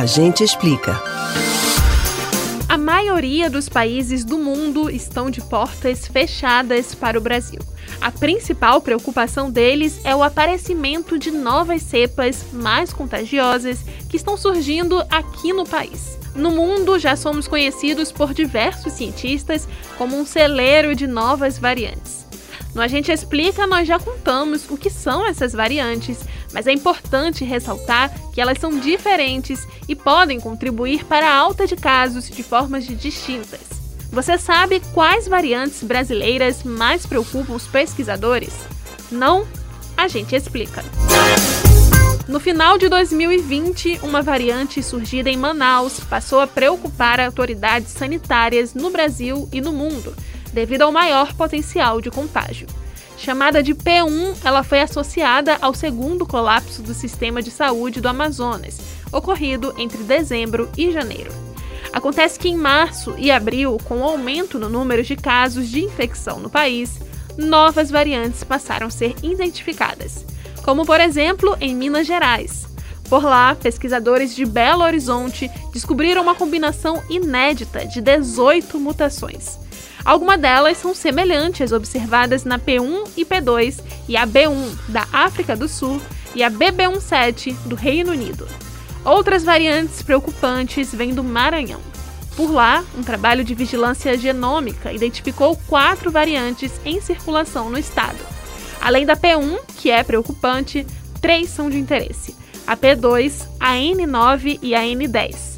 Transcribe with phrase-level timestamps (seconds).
[0.00, 0.98] A gente explica.
[2.66, 7.60] A maioria dos países do mundo estão de portas fechadas para o Brasil.
[8.00, 15.04] A principal preocupação deles é o aparecimento de novas cepas mais contagiosas que estão surgindo
[15.10, 16.18] aqui no país.
[16.34, 22.20] No mundo, já somos conhecidos por diversos cientistas como um celeiro de novas variantes.
[22.74, 26.20] No A Gente Explica, nós já contamos o que são essas variantes,
[26.52, 31.76] mas é importante ressaltar que elas são diferentes e podem contribuir para a alta de
[31.76, 33.60] casos de formas distintas.
[34.10, 38.54] Você sabe quais variantes brasileiras mais preocupam os pesquisadores?
[39.10, 39.46] Não?
[39.96, 40.82] A gente explica.
[42.26, 48.90] No final de 2020, uma variante surgida em Manaus passou a preocupar autoridades sanitárias no
[48.90, 50.14] Brasil e no mundo
[50.52, 52.66] devido ao maior potencial de contágio.
[53.20, 58.80] Chamada de P1, ela foi associada ao segundo colapso do sistema de saúde do Amazonas,
[59.12, 61.30] ocorrido entre dezembro e janeiro.
[61.92, 66.40] Acontece que em março e abril, com o aumento no número de casos de infecção
[66.40, 66.98] no país,
[67.36, 70.24] novas variantes passaram a ser identificadas,
[70.64, 72.66] como por exemplo em Minas Gerais.
[73.10, 79.58] Por lá, pesquisadores de Belo Horizonte descobriram uma combinação inédita de 18 mutações.
[80.04, 85.54] Algumas delas são semelhantes às observadas na P1 e P2 e a B1 da África
[85.54, 86.00] do Sul
[86.34, 88.46] e a BB17 do Reino Unido.
[89.04, 91.80] Outras variantes preocupantes vêm do Maranhão.
[92.36, 98.18] Por lá, um trabalho de vigilância genômica identificou quatro variantes em circulação no estado.
[98.80, 100.86] Além da P1, que é preocupante,
[101.20, 102.34] três são de interesse:
[102.66, 105.49] a P2, a N9 e a N10.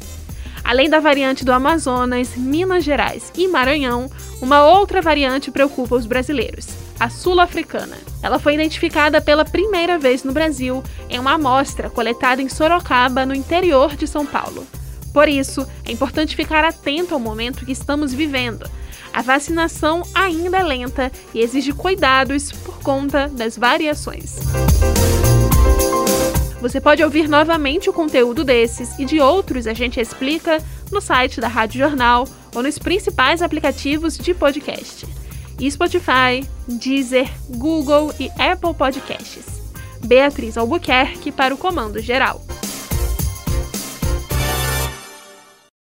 [0.63, 4.09] Além da variante do Amazonas, Minas Gerais e Maranhão,
[4.41, 6.67] uma outra variante preocupa os brasileiros,
[6.99, 7.97] a sul-africana.
[8.21, 13.35] Ela foi identificada pela primeira vez no Brasil em uma amostra coletada em Sorocaba, no
[13.35, 14.65] interior de São Paulo.
[15.13, 18.65] Por isso, é importante ficar atento ao momento que estamos vivendo.
[19.13, 24.37] A vacinação ainda é lenta e exige cuidados por conta das variações.
[26.63, 31.41] Você pode ouvir novamente o conteúdo desses e de outros a gente explica no site
[31.41, 32.25] da Rádio Jornal
[32.55, 35.05] ou nos principais aplicativos de podcast.
[35.69, 39.61] Spotify, Deezer, Google e Apple Podcasts.
[40.05, 42.41] Beatriz Albuquerque para o Comando Geral.